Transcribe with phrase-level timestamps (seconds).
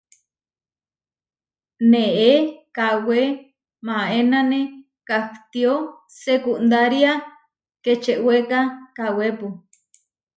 [1.91, 2.31] Neé
[2.75, 3.21] kawé
[3.85, 4.59] maénane
[5.07, 5.71] kahtió
[6.21, 7.11] sekundária
[7.83, 8.59] kečewéka
[8.95, 9.47] kawépu.